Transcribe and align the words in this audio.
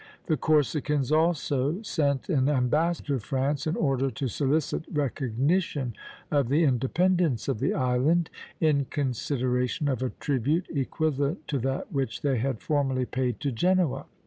The 0.25 0.35
Corsicans 0.35 1.11
also 1.11 1.79
sent 1.83 2.27
an 2.27 2.49
ambassador 2.49 3.19
to 3.19 3.19
France 3.19 3.67
in 3.67 3.75
order 3.75 4.09
to 4.09 4.27
solicit 4.27 4.83
recognition 4.91 5.93
of 6.31 6.49
the 6.49 6.63
independence 6.63 7.47
of 7.47 7.59
the 7.59 7.75
island, 7.75 8.31
in 8.59 8.85
consideration 8.85 9.87
of 9.87 10.01
a 10.01 10.09
tribute 10.09 10.65
equivalent 10.71 11.47
to 11.49 11.59
that 11.59 11.91
which 11.93 12.23
they 12.23 12.39
had 12.39 12.61
formerly 12.61 13.05
paid 13.05 13.39
to 13.41 13.51
Genoa. 13.51 14.07